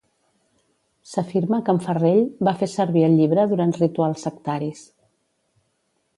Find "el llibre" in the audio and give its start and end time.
3.09-3.47